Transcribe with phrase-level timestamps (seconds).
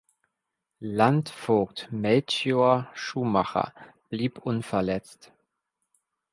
[0.79, 3.71] Landvogt Melchior Schumacher
[4.09, 5.31] blieb unverletzt.